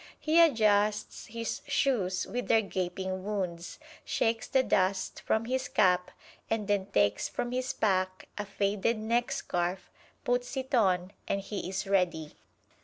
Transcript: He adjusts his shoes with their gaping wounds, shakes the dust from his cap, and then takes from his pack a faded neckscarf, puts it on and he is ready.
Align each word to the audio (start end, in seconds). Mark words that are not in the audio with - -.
He 0.19 0.41
adjusts 0.41 1.27
his 1.27 1.61
shoes 1.67 2.25
with 2.25 2.47
their 2.47 2.63
gaping 2.63 3.23
wounds, 3.23 3.77
shakes 4.03 4.47
the 4.47 4.63
dust 4.63 5.21
from 5.21 5.45
his 5.45 5.67
cap, 5.67 6.09
and 6.49 6.67
then 6.67 6.87
takes 6.87 7.29
from 7.29 7.51
his 7.51 7.71
pack 7.71 8.27
a 8.35 8.45
faded 8.47 8.97
neckscarf, 8.97 9.91
puts 10.23 10.57
it 10.57 10.73
on 10.73 11.13
and 11.27 11.39
he 11.39 11.69
is 11.69 11.85
ready. 11.85 12.33